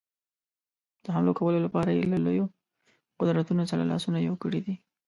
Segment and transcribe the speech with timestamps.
[1.03, 2.45] د حملو کولو لپاره یې له لویو
[3.19, 4.75] قدرتونو سره لاسونه یو کړي دي.